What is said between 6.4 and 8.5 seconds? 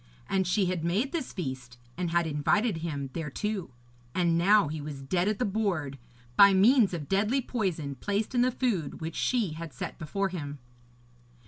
means of deadly poison placed in the